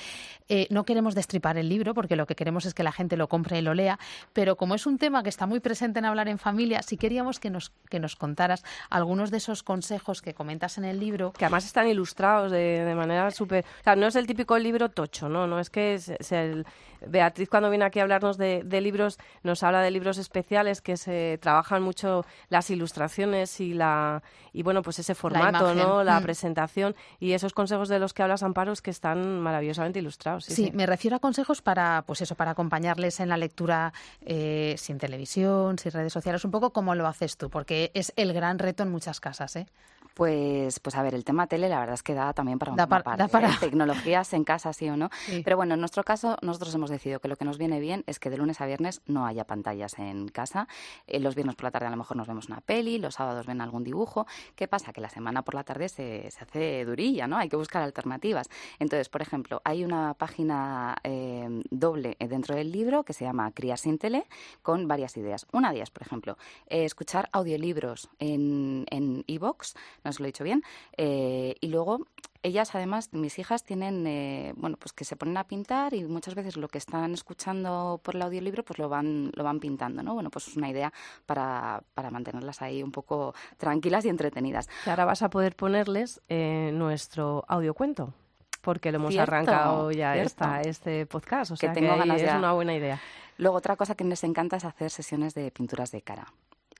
Eh, 0.49 0.67
no 0.69 0.83
queremos 0.83 1.15
destripar 1.15 1.57
el 1.57 1.69
libro 1.69 1.93
porque 1.93 2.15
lo 2.15 2.24
lo 2.25 2.27
que 2.27 2.35
queremos 2.35 2.65
es 2.65 2.73
que 2.73 2.81
la 2.81 2.91
gente 2.91 3.17
lo 3.17 3.27
compre 3.27 3.59
y 3.59 3.61
lo 3.61 3.75
lea, 3.75 3.99
pero 4.33 4.55
como 4.55 4.73
es 4.73 4.87
un 4.87 4.97
tema 4.97 5.21
que 5.21 5.29
está 5.29 5.45
muy 5.45 5.59
presente 5.59 5.99
en 5.99 6.05
hablar 6.05 6.27
en 6.27 6.39
familia, 6.39 6.81
si 6.81 6.97
queríamos 6.97 7.39
que 7.39 7.51
nos, 7.51 7.71
que 7.87 7.99
nos 7.99 8.15
contaras 8.15 8.63
algunos 8.89 9.29
de 9.29 9.37
esos 9.37 9.61
consejos 9.61 10.23
que 10.23 10.33
comentas 10.33 10.79
en 10.79 10.85
el 10.85 10.99
libro. 10.99 11.33
Que 11.33 11.45
además 11.45 11.65
están 11.65 11.87
ilustrados 11.87 12.51
de, 12.51 12.83
de 12.83 12.95
manera 12.95 13.29
súper... 13.29 13.63
O 13.81 13.83
sea, 13.83 13.95
no 13.95 14.07
es 14.07 14.15
el 14.15 14.25
típico 14.25 14.57
libro 14.57 14.89
tocho, 14.89 15.29
¿no? 15.29 15.45
No 15.45 15.59
es 15.59 15.69
que 15.69 15.99
el, 16.31 16.65
Beatriz 17.07 17.49
cuando 17.49 17.69
viene 17.69 17.85
aquí 17.85 17.99
a 17.99 18.03
hablarnos 18.03 18.37
de, 18.37 18.63
libros 18.81 19.17
nos 19.43 19.63
habla 19.63 19.81
de 19.81 19.91
libros 19.91 20.17
especiales 20.17 20.81
que 20.81 20.97
se 20.97 21.39
trabajan 21.41 21.81
mucho 21.81 22.25
las 22.49 22.69
ilustraciones 22.69 23.59
y 23.59 23.73
la 23.73 24.21
y 24.53 24.63
bueno 24.63 24.81
pues 24.81 24.99
ese 24.99 25.15
formato, 25.15 25.73
la 25.73 25.83
¿no? 25.83 26.03
La 26.03 26.19
mm. 26.19 26.23
presentación 26.23 26.95
y 27.19 27.31
esos 27.31 27.53
consejos 27.53 27.89
de 27.89 27.99
los 27.99 28.13
que 28.13 28.23
hablas 28.23 28.43
Amparo 28.43 28.73
que 28.81 28.89
están 28.91 29.39
maravillosamente 29.41 29.99
ilustrados. 29.99 30.45
Sí, 30.45 30.71
me 30.73 30.85
refiero 30.85 31.15
a 31.15 31.19
consejos 31.19 31.61
para 31.61 32.03
pues 32.05 32.14
eso 32.21 32.35
para 32.35 32.51
acompañarles 32.51 33.19
en 33.19 33.29
la 33.29 33.37
lectura 33.37 33.93
eh, 34.21 34.75
sin 34.77 34.97
televisión, 34.97 35.77
sin 35.79 35.91
redes 35.91 36.13
sociales, 36.13 36.43
un 36.45 36.51
poco 36.51 36.71
como 36.71 36.95
lo 36.95 37.07
haces 37.07 37.37
tú, 37.37 37.49
porque 37.49 37.91
es 37.93 38.13
el 38.15 38.33
gran 38.33 38.59
reto 38.59 38.83
en 38.83 38.91
muchas 38.91 39.19
casas, 39.19 39.55
¿eh? 39.55 39.67
Pues, 40.15 40.79
pues 40.79 40.95
a 40.95 41.03
ver, 41.03 41.13
el 41.13 41.25
tema 41.25 41.45
tele 41.45 41.67
la 41.67 41.77
verdad 41.77 41.95
es 41.95 42.01
que 42.01 42.13
da 42.13 42.31
también 42.31 42.57
para 42.57 42.71
una 42.71 42.87
parte. 42.87 43.11
Da 43.17 43.27
para... 43.27 43.49
¿eh? 43.49 43.57
Tecnologías 43.59 44.31
en 44.31 44.45
casa, 44.45 44.71
sí 44.71 44.89
o 44.89 44.95
no. 44.95 45.09
Pero 45.43 45.57
bueno, 45.57 45.73
en 45.73 45.81
nuestro 45.81 46.05
caso, 46.05 46.37
nosotros 46.41 46.73
hemos 46.73 46.89
decidido 46.89 47.19
que 47.19 47.27
lo 47.27 47.35
que 47.35 47.43
nos 47.43 47.57
viene 47.57 47.81
bien 47.81 48.05
es 48.07 48.17
que 48.17 48.29
de 48.29 48.37
lunes 48.37 48.61
a 48.61 48.65
viernes 48.65 49.01
no 49.07 49.25
haya 49.25 49.43
pantallas 49.43 49.99
en 49.99 50.29
casa. 50.29 50.69
Eh, 51.05 51.19
los 51.19 51.35
viernes 51.35 51.57
por 51.57 51.65
la 51.65 51.71
tarde 51.71 51.87
a 51.87 51.89
lo 51.89 51.97
mejor 51.97 52.15
nos 52.15 52.27
vemos 52.27 52.47
una 52.47 52.61
peli, 52.61 52.97
los 52.97 53.15
sábados 53.15 53.45
ven 53.45 53.59
algún 53.59 53.83
dibujo. 53.83 54.25
¿Qué 54.55 54.69
pasa? 54.69 54.93
Que 54.93 55.01
la 55.01 55.09
semana 55.09 55.41
por 55.41 55.53
la 55.53 55.65
tarde 55.65 55.89
se, 55.89 56.31
se 56.31 56.43
hace 56.45 56.85
durilla, 56.85 57.27
¿no? 57.27 57.37
Hay 57.37 57.49
que 57.49 57.57
buscar 57.57 57.83
alternativas. 57.83 58.47
Entonces, 58.79 59.09
por 59.09 59.21
ejemplo, 59.21 59.61
hay 59.65 59.83
una 59.83 60.13
página 60.13 60.95
eh, 61.03 61.61
doble 61.71 62.15
dentro 62.19 62.55
del 62.55 62.71
libro 62.71 63.03
que 63.03 63.11
se 63.11 63.25
llama 63.25 63.51
Criar 63.51 63.77
sin 63.77 63.97
tele 63.97 64.27
con 64.61 64.87
varias 64.87 65.17
ideas. 65.17 65.45
Una 65.51 65.71
de 65.71 65.75
ellas, 65.75 65.91
por 65.91 66.03
ejemplo, 66.03 66.37
escuchar 66.67 67.27
audiolibros 67.33 68.07
en 68.19 68.85
e-box 69.27 69.75
no 70.05 70.13
se 70.13 70.19
lo 70.21 70.25
he 70.25 70.29
dicho 70.29 70.43
bien. 70.43 70.63
Eh, 70.97 71.55
y 71.59 71.67
luego 71.67 72.05
ellas 72.43 72.75
además, 72.75 73.09
mis 73.11 73.39
hijas 73.39 73.63
tienen, 73.63 74.05
eh, 74.05 74.53
bueno, 74.55 74.77
pues 74.77 74.93
que 74.93 75.03
se 75.03 75.15
ponen 75.15 75.35
a 75.37 75.45
pintar 75.45 75.95
y 75.95 76.03
muchas 76.03 76.35
veces 76.35 76.57
lo 76.57 76.67
que 76.67 76.77
están 76.77 77.11
escuchando 77.13 77.99
por 78.03 78.15
el 78.15 78.21
audiolibro 78.21 78.63
pues 78.63 78.77
lo 78.77 78.87
van, 78.87 79.31
lo 79.33 79.43
van 79.43 79.59
pintando, 79.59 80.03
¿no? 80.03 80.13
Bueno, 80.13 80.29
pues 80.29 80.47
es 80.47 80.55
una 80.55 80.69
idea 80.69 80.93
para, 81.25 81.83
para 81.95 82.11
mantenerlas 82.11 82.61
ahí 82.61 82.83
un 82.83 82.91
poco 82.91 83.33
tranquilas 83.57 84.05
y 84.05 84.09
entretenidas. 84.09 84.69
Y 84.85 84.89
ahora 84.91 85.05
vas 85.05 85.23
a 85.23 85.29
poder 85.29 85.55
ponerles 85.55 86.21
eh, 86.29 86.69
nuestro 86.73 87.43
audiocuento 87.47 88.13
porque 88.61 88.91
lo 88.91 88.97
hemos 88.97 89.15
arrancado 89.17 89.91
ya 89.91 90.15
esta, 90.17 90.61
este 90.61 91.05
podcast, 91.05 91.51
o 91.51 91.55
sea 91.55 91.71
que, 91.71 91.81
tengo 91.81 91.95
ganas 91.97 92.21
es 92.21 92.33
una 92.33 92.53
buena 92.53 92.75
idea. 92.75 92.99
Luego 93.37 93.57
otra 93.57 93.75
cosa 93.75 93.95
que 93.95 94.03
les 94.03 94.23
encanta 94.23 94.57
es 94.57 94.65
hacer 94.65 94.89
sesiones 94.89 95.33
de 95.35 95.51
pinturas 95.51 95.91
de 95.91 96.01
cara. 96.01 96.33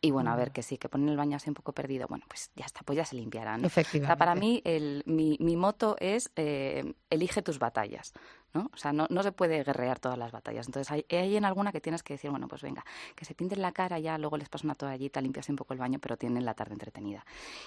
Y 0.05 0.12
bueno, 0.12 0.31
a 0.31 0.35
ver, 0.35 0.51
que 0.51 0.62
sí, 0.62 0.77
que 0.77 0.88
ponen 0.88 1.09
el 1.09 1.17
baño 1.17 1.35
así 1.35 1.50
un 1.50 1.55
poco 1.55 1.74
perdido, 1.74 2.05
bueno, 2.07 2.25
pues 2.27 2.51
ya 2.55 2.65
está, 2.65 2.81
pues 2.85 2.95
ya 2.95 3.05
se 3.05 3.15
limpiarán. 3.15 3.65
Efectivamente. 3.65 4.19
para 4.19 4.35
mí, 4.35 4.62
el, 4.63 5.01
mi, 5.07 5.35
mi 5.39 5.57
moto 5.57 5.95
es 6.00 6.29
eh, 6.35 6.93
elige 7.09 7.41
tus 7.41 7.57
batallas, 7.57 8.13
¿no? 8.53 8.69
O 8.71 8.77
sea, 8.77 8.93
no, 8.93 9.07
no 9.09 9.24
se 9.24 9.31
puede 9.31 9.63
guerrear 9.63 10.00
todas 10.00 10.19
las 10.19 10.31
batallas. 10.31 10.67
Entonces, 10.67 10.91
hay, 10.91 11.07
hay, 11.09 11.35
en 11.38 11.43
alguna 11.43 11.71
que 11.71 11.81
tienes 11.81 12.03
que 12.03 12.13
decir, 12.13 12.29
bueno, 12.29 12.47
pues 12.47 12.62
venga, 12.62 12.85
que 13.15 13.25
se 13.25 13.33
pinten 13.33 13.63
la 13.63 13.71
cara, 13.71 13.97
ya 13.97 14.19
luego 14.19 14.38
les 14.38 14.47
pasa 14.47 14.67
una 14.67 14.75
toallita, 14.75 15.19
limpias 15.21 15.50
un 15.50 15.55
poco 15.55 15.74
el 15.74 15.79
baño, 15.79 15.97
pero 15.97 16.17
tienen 16.17 16.45
la 16.45 16.53
tarde 16.53 16.74
entretenida. 16.74 17.25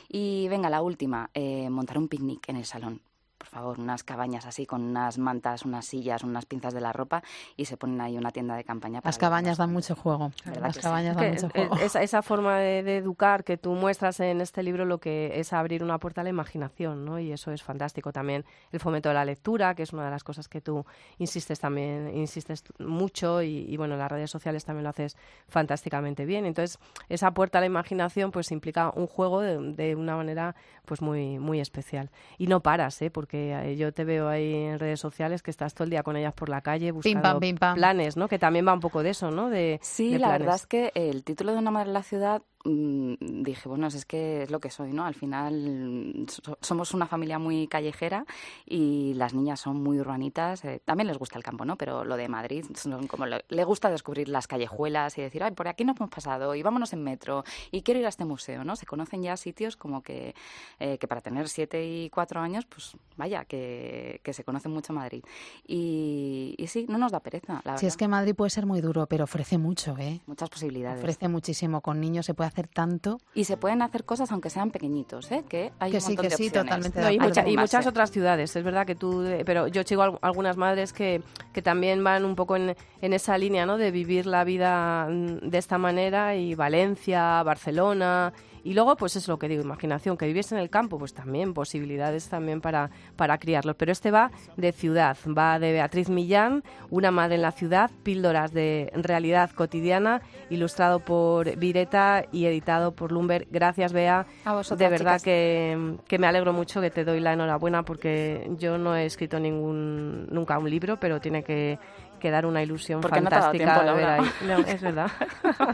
Y 0.09 0.47
venga, 0.47 0.71
la 0.71 0.81
última, 0.81 1.31
eh, 1.35 1.69
montar 1.69 1.99
un 1.99 2.07
picnic 2.07 2.49
en 2.51 2.55
el 2.55 2.67
salón 2.67 3.03
por 3.39 3.49
favor, 3.49 3.79
unas 3.79 4.03
cabañas 4.03 4.47
así 4.47 4.67
con 4.67 4.83
unas 4.83 5.17
mantas, 5.17 5.65
unas 5.65 5.87
sillas, 5.87 6.25
unas 6.25 6.45
pinzas 6.45 6.75
de 6.75 6.81
la 6.81 6.93
ropa 6.93 7.23
y 7.57 7.67
se 7.67 7.77
ponen 7.77 8.01
ahí 8.01 8.19
una 8.19 8.33
tienda 8.33 8.57
de 8.57 8.65
campaña. 8.65 9.01
Las 9.05 9.17
cabañas 9.17 9.57
dan 9.59 9.73
mucho 9.73 9.95
juego. 9.95 10.33
Las 10.61 10.79
cabañas 10.79 11.17
dan 11.17 11.31
mucho 11.31 11.49
juego. 11.49 11.77
Esa, 11.77 12.03
esa 12.03 12.23
forma 12.23 12.59
de, 12.59 12.99
educar 12.99 13.45
que 13.45 13.57
tú 13.57 13.73
muestras 13.73 14.19
en 14.21 14.41
este 14.41 14.63
libro 14.63 14.85
lo 14.85 14.99
que 14.99 15.39
es 15.39 15.53
abrir 15.53 15.85
una 15.85 15.99
puerta 15.99 16.23
a 16.23 16.25
la 16.25 16.31
imaginación, 16.31 17.05
¿no? 17.05 17.19
Y 17.21 17.33
eso 17.33 17.53
es 17.53 17.63
fantástico. 17.63 18.13
También 18.13 18.45
el 18.73 18.81
fomento 18.81 19.09
de 19.09 19.15
la 19.15 19.25
lectura, 19.25 19.75
que 19.75 19.85
es 19.85 19.93
una 19.93 20.05
de 20.05 20.11
las 20.11 20.25
cosas 20.25 20.49
que 20.49 20.61
tú 20.61 20.85
insistes 21.19 21.61
también, 21.61 22.11
insistes 22.17 22.65
mucho 22.79 23.41
y, 23.43 23.77
bueno, 23.77 23.95
en 23.95 24.01
las 24.01 24.11
redes 24.11 24.31
sociales 24.31 24.65
también 24.65 24.85
lo 24.85 24.91
haces 24.91 25.17
fantásticamente 25.47 26.25
bien. 26.25 26.45
Entonces, 26.45 26.79
esa 27.09 27.31
puerta 27.31 27.59
a 27.59 27.61
la 27.61 27.67
imaginación 27.67 28.33
pues 28.33 28.51
implica 28.51 28.91
un 28.95 29.07
juego 29.07 29.41
de, 29.41 29.59
de 29.75 29.95
una 29.95 30.17
manera 30.17 30.57
pues 30.85 31.03
muy, 31.03 31.39
muy 31.39 31.61
especial. 31.61 32.11
Y 32.39 32.49
no 32.49 32.61
paras, 32.61 33.01
¿eh? 33.03 33.11
Porque 33.11 33.28
eh, 33.33 33.77
yo 33.77 33.93
te 33.93 34.05
veo 34.05 34.29
ahí 34.29 34.55
en 34.55 34.79
redes 34.79 35.01
sociales 35.01 35.43
que 35.43 35.51
estás 35.51 35.75
todo 35.75 35.85
el 35.85 35.91
día 35.91 36.03
con 36.03 36.17
ellas 36.17 36.33
por 36.35 36.49
la 36.49 36.61
calle 36.61 36.91
buscando 36.93 37.41
planes, 37.75 38.17
¿no? 38.17 38.29
Que 38.29 38.39
también 38.39 38.67
va 38.67 38.73
un 38.73 38.81
poco 38.81 39.03
de 39.03 39.11
eso, 39.11 39.31
¿no? 39.31 39.51
De, 39.51 39.79
sí, 39.83 40.19
la 40.19 40.31
verdad 40.31 40.55
es 40.55 40.67
que 40.67 40.93
el 40.95 41.25
título 41.25 41.53
de 41.53 41.59
Una 41.59 41.71
madre 41.71 41.89
en 41.89 41.95
la 41.95 42.03
ciudad 42.03 42.43
dije, 42.65 43.69
bueno, 43.69 43.87
es 43.87 44.05
que 44.05 44.43
es 44.43 44.51
lo 44.51 44.61
que 44.61 44.71
soy, 44.71 44.93
¿no? 44.93 45.05
Al 45.05 45.15
final 45.15 46.27
somos 46.61 46.93
una 46.93 47.07
familia 47.07 47.39
muy 47.39 47.69
callejera 47.69 48.27
y 48.67 49.15
las 49.15 49.35
niñas 49.35 49.61
son 49.61 49.83
muy 49.83 50.01
urbanitas. 50.01 50.65
Eh, 50.65 50.81
también 50.85 51.07
les 51.07 51.19
gusta 51.19 51.39
el 51.39 51.45
campo, 51.45 51.65
¿no? 51.65 51.77
Pero 51.77 52.05
lo 52.05 52.17
de 52.17 52.29
Madrid, 52.29 52.65
son 52.75 53.07
como 53.07 53.27
le, 53.27 53.65
gusta 53.65 53.91
descubrir 53.91 54.29
las 54.29 54.47
callejuelas 54.47 55.17
y 55.19 55.23
decir, 55.23 55.43
ay, 55.43 55.53
por 55.53 55.69
aquí 55.69 55.85
no 55.85 55.95
hemos 55.97 56.11
pasado 56.11 56.55
y 56.55 56.63
vámonos 56.63 56.93
en 56.93 57.03
metro 57.03 57.45
y 57.71 57.83
quiero 57.83 58.01
ir 58.01 58.07
a 58.07 58.09
este 58.09 58.25
museo, 58.25 58.65
¿no? 58.65 58.77
Se 58.77 58.87
conocen 58.87 59.23
ya 59.23 59.37
sitios 59.37 59.77
como 59.77 60.03
que, 60.03 60.35
eh, 60.81 60.99
que 60.99 61.07
para 61.07 61.21
tener 61.21 61.49
siete 61.49 61.87
y 61.87 62.11
cuatro 62.11 62.41
años, 62.41 62.67
pues 62.67 62.97
vaya, 63.17 63.45
que, 63.45 64.21
que 64.23 64.33
se 64.33 64.45
conoce 64.45 64.69
mucho 64.69 64.93
Madrid. 64.93 65.23
Y, 65.67 66.55
y, 66.59 66.67
sí, 66.67 66.87
no 66.89 66.99
nos 66.99 67.13
da 67.13 67.21
pereza, 67.21 67.61
la 67.65 67.79
Sí, 67.79 67.87
es 67.87 67.97
que 67.97 68.09
Madrid 68.09 68.35
puede 68.35 68.51
ser 68.51 68.67
muy 68.67 68.81
duro, 68.81 69.07
pero 69.07 69.25
ofrece 69.25 69.59
mucho, 69.59 69.97
¿eh? 69.99 70.21
Muchas 70.27 70.51
posibilidades. 70.51 70.99
Ofrece 70.99 71.29
muchísimo. 71.29 71.81
Con 71.81 72.01
niños 72.01 72.27
se 72.27 72.35
puede 72.35 72.48
hacer 72.49 72.69
tanto. 72.69 73.19
Y 73.35 73.45
se 73.45 73.57
pueden 73.57 73.83
hacer 73.83 74.05
cosas 74.05 74.31
aunque 74.33 74.51
sean 74.51 74.71
pequeñitos, 74.71 75.31
¿eh? 75.31 75.45
Que 75.49 75.73
hay 75.79 75.91
que 75.91 75.99
un 75.99 76.03
sí, 76.03 76.17
que 76.17 76.31
sí, 76.31 76.51
totalmente. 76.51 77.01
y, 77.13 77.57
muchas 77.57 77.87
otras 77.87 78.11
ciudades, 78.11 78.55
es 78.55 78.65
verdad 78.65 78.87
que 78.87 78.95
tú, 78.95 79.25
pero 79.45 79.69
yo 79.69 79.83
sigo 79.85 80.19
algunas 80.21 80.57
madres 80.57 80.93
que, 80.93 81.23
que 81.53 81.63
también 81.63 82.03
van 82.03 82.25
un 82.25 82.35
poco 82.35 82.57
en, 82.57 82.77
en 83.01 83.13
esa 83.13 83.39
línea, 83.39 83.67
¿no? 83.67 83.79
De 83.79 83.91
vivir 83.91 84.27
la 84.27 84.45
vida 84.45 85.09
mm, 85.09 85.49
de 85.49 85.59
esta 85.59 85.79
manera 85.79 86.37
y 86.37 86.55
Valencia, 86.55 87.43
Barcelona 87.43 88.33
y 88.69 88.75
luego, 88.75 88.97
pues 88.97 89.17
es 89.17 89.27
lo 89.29 89.39
que 89.39 89.49
digo, 89.49 89.63
imaginación, 89.63 90.19
que 90.19 90.27
viviese 90.27 90.55
en 90.55 90.61
el 90.61 90.69
campo, 90.69 90.99
pues 90.99 91.15
también 91.15 91.55
posibilidades 91.55 92.29
también 92.29 92.61
para, 92.61 92.91
para 93.17 93.39
criarlos. 93.39 93.77
Pero 93.77 93.93
este 93.93 94.11
va 94.11 94.31
de 94.59 94.73
ciudad, 94.73 95.17
va 95.27 95.59
de 95.59 95.73
Beatriz 95.73 96.11
Millán, 96.11 96.63
Una 96.91 97.11
madre 97.11 97.37
en 97.37 97.41
la 97.41 97.53
ciudad, 97.53 97.91
píldoras 98.03 98.53
de 98.53 98.93
realidad 98.95 99.53
cotidiana, 99.53 100.21
ilustrado 100.51 101.01
por 101.01 101.57
Vireta 101.57 102.27
y 102.31 102.45
editado 102.45 102.93
por 102.93 103.11
Lumber. 103.11 103.49
Gracias, 103.51 103.95
Bea. 103.95 104.27
de 104.45 104.89
verdad 104.91 105.19
que, 105.23 105.97
que, 106.07 106.19
me 106.19 106.27
alegro 106.27 106.53
mucho, 106.53 106.83
que 106.83 106.91
te 106.91 107.07
doy 107.07 107.21
la 107.21 107.33
enhorabuena 107.33 107.85
porque 107.85 108.51
yo 108.59 108.77
no 108.77 108.95
he 108.95 109.07
escrito 109.07 109.41
ningún 109.41 110.27
nunca 110.31 110.59
un 110.59 110.69
libro, 110.69 111.01
pero 111.01 111.23
tiene 111.23 111.43
que 111.43 111.79
que 112.19 112.31
dar 112.31 112.47
una 112.47 112.63
ilusión 112.63 113.03
fantástica 113.03 113.83
de 113.83 113.93
ver 113.93 114.09
ahí. 114.09 114.31
es 114.67 114.81
verdad. 114.81 115.11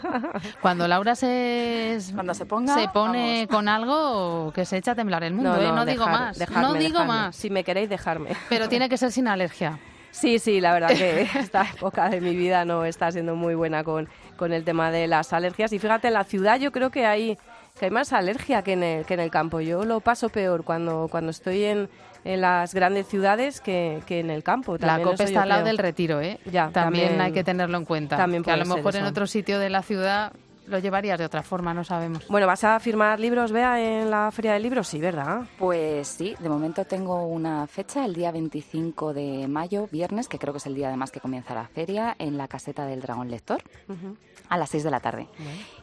Cuando 0.61 0.87
Laura 0.87 1.15
se, 1.15 1.99
Cuando 2.15 2.35
se, 2.35 2.47
ponga, 2.47 2.75
se 2.75 2.89
pone 2.89 3.49
con 3.51 3.69
algo 3.69 4.53
que 4.55 4.65
se 4.65 4.77
echa 4.77 4.93
a 4.93 4.95
temblar 4.95 5.25
el 5.25 5.35
mundo, 5.35 5.57
no, 5.57 5.83
¿eh? 5.83 5.87
digo 5.87 6.07
más. 6.07 6.39
no 6.51 6.75
digo 6.75 7.05
más. 7.05 7.37
Si 7.37 7.51
me 7.51 7.65
queréis, 7.65 7.89
dejarme. 7.89 8.31
Pero 8.49 8.69
tiene 8.69 8.89
que 8.89 8.97
ser 8.97 9.13
sin 9.13 9.29
alergia. 9.29 9.79
Sí, 10.15 10.39
sí, 10.39 10.61
la 10.61 10.73
verdad 10.73 10.91
que 10.91 11.23
esta 11.39 11.63
época 11.63 12.09
de 12.09 12.21
mi 12.21 12.37
vida 12.37 12.65
no 12.65 12.85
está 12.85 13.11
siendo 13.11 13.35
muy 13.35 13.57
buena 13.57 13.83
con, 13.83 14.09
con 14.37 14.53
el 14.53 14.63
tema 14.63 14.93
de 14.93 15.09
las 15.09 15.33
alergias. 15.33 15.73
Y 15.73 15.81
fíjate, 15.81 16.07
en 16.07 16.15
la 16.15 16.23
ciudad 16.23 16.61
yo 16.61 16.71
creo 16.71 16.91
que 16.91 17.05
hay, 17.05 17.37
que 17.79 17.87
hay 17.87 17.91
más 17.91 18.13
alergia 18.13 18.63
que 18.63 18.73
en, 18.73 18.83
el, 18.83 19.05
que 19.05 19.15
en 19.15 19.21
el 19.21 19.31
campo. 19.31 19.61
Yo 19.61 19.85
lo 19.85 20.01
paso 20.01 20.29
peor 20.29 20.65
cuando, 20.65 21.09
cuando 21.11 21.31
estoy 21.31 21.65
en, 21.65 21.89
en 22.25 22.41
las 22.41 22.73
grandes 22.73 23.09
ciudades 23.09 23.61
que, 23.61 24.01
que 24.07 24.21
en 24.21 24.31
el 24.31 24.45
campo. 24.45 24.77
la 24.79 25.03
COPE 25.03 25.25
está 25.25 25.43
al 25.43 25.49
lado 25.49 25.65
del 25.65 25.79
retiro, 25.79 26.21
¿eh? 26.21 26.39
Ya, 26.51 26.71
también, 26.71 27.21
hay 27.21 27.33
que 27.33 27.43
tenerlo 27.43 27.77
en 27.77 27.85
cuenta. 27.85 28.17
También 28.17 28.45
que 28.45 28.53
a 28.53 28.57
lo 28.57 28.67
mejor 28.67 28.95
en 28.95 29.05
otro 29.05 29.27
sitio 29.27 29.59
de 29.59 29.71
la 29.71 29.83
ciudad 29.83 30.33
lo 30.67 30.79
llevarías 30.79 31.19
de 31.19 31.25
otra 31.25 31.43
forma, 31.43 31.75
no 31.75 31.85
sabemos. 31.85 32.27
Bueno, 32.29 32.47
¿vas 32.47 32.65
a 32.65 32.79
firmar 32.81 33.21
libros, 33.21 33.53
Bea, 33.53 33.81
en 33.81 34.11
la 34.11 34.31
Feria 34.31 34.53
del 34.55 34.63
Libro? 34.63 34.83
Sí, 34.85 34.99
¿verdad? 35.01 35.43
Pues 35.59 36.09
sí, 36.09 36.35
de 36.39 36.49
momento 36.49 36.85
tengo 36.85 37.27
una 37.27 37.67
fecha, 37.67 38.05
el 38.05 38.15
día 38.15 38.31
25 38.33 39.13
de 39.13 39.47
mayo, 39.49 39.89
viernes, 39.91 40.29
que 40.29 40.39
creo 40.39 40.53
que 40.53 40.59
es 40.59 40.67
el 40.67 40.75
día 40.75 40.89
además 40.89 41.11
que 41.11 41.21
comienza 41.21 41.55
la 41.55 41.69
feria, 41.69 42.15
en 42.19 42.37
la 42.37 42.49
caseta 42.49 42.87
del 42.87 43.01
Dragón 43.01 43.31
Lector, 43.31 43.63
a 44.49 44.59
las 44.59 44.71
6 44.71 44.85
de 44.85 44.91
la 44.91 45.01
tarde. 45.01 45.29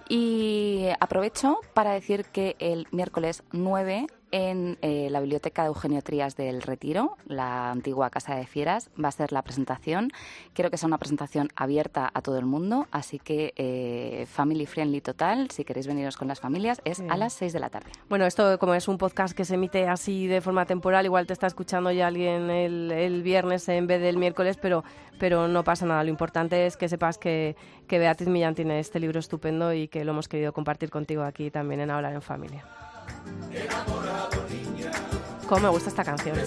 Y 0.10 0.88
aprovecho 1.00 1.60
para 1.74 1.92
decir 1.92 2.26
que 2.26 2.56
el 2.60 2.88
miércoles 2.92 3.44
9 3.52 4.08
en 4.32 4.78
eh, 4.82 5.10
la 5.10 5.20
biblioteca 5.20 5.64
de 5.64 5.68
Eugenio 5.68 6.02
Trías 6.02 6.36
del 6.36 6.62
Retiro, 6.62 7.18
la 7.28 7.72
antigua 7.72 8.10
Casa 8.10 8.36
de 8.36 8.46
Fieras. 8.46 8.90
Va 9.02 9.10
a 9.10 9.12
ser 9.12 9.32
la 9.32 9.42
presentación. 9.42 10.10
Quiero 10.54 10.72
que 10.72 10.78
sea 10.78 10.88
una 10.88 10.98
presentación 10.98 11.50
abierta 11.56 12.10
a 12.14 12.22
todo 12.22 12.38
el 12.38 12.46
mundo, 12.46 12.88
así 12.92 13.20
que 13.20 13.54
eh, 13.58 14.26
family 14.28 14.66
friendly 14.66 15.02
total. 15.02 15.52
Si 15.52 15.64
queréis 15.64 15.88
veniros 15.88 16.18
con 16.18 16.28
las 16.28 16.40
familias, 16.40 16.82
es 16.86 17.02
a 17.10 17.18
las 17.18 17.34
6 17.34 17.54
de 17.54 17.60
la 17.60 17.70
tarde. 17.70 17.92
Bueno, 18.10 18.26
esto 18.26 18.58
como 18.58 18.74
es 18.74 18.88
un 18.88 18.98
podcast 18.98 19.36
que 19.36 19.46
se 19.46 19.56
emite 19.56 19.88
así 19.88 20.28
de 20.28 20.42
forma 20.42 20.66
temporal, 20.66 21.06
igual 21.06 21.28
te 21.28 21.34
está 21.34 21.48
escuchando 21.48 21.92
ya 21.92 22.08
alguien 22.08 22.50
el, 22.50 23.22
viernes 23.24 23.68
en 23.70 23.88
vez 23.88 24.02
del 24.02 24.18
miércoles, 24.18 24.58
pero, 24.58 24.84
pero 25.20 25.48
no 25.48 25.64
pasa 25.64 25.86
nada. 25.86 26.04
Lo 26.04 26.10
importante 26.10 26.66
es 26.66 26.78
que 26.78 26.90
sepas 26.90 27.18
que, 27.18 27.56
que 27.88 28.00
Beatriz 28.00 28.30
Millán 28.30 28.56
tiene 28.56 28.80
este 28.80 29.00
libro 29.00 29.20
estupendo 29.20 29.74
y 29.74 29.88
que 29.88 30.06
lo 30.06 30.12
hemos 30.12 30.28
querido 30.28 30.54
compartir 30.54 30.90
contigo 30.90 31.24
aquí 31.24 31.52
también 31.52 31.82
en 31.82 31.92
Hablar 31.92 32.14
en 32.14 32.22
Familia. 32.22 32.66
Cómo 35.48 35.62
me 35.62 35.70
gusta 35.70 35.90
esta 35.90 36.04
canción. 36.04 36.38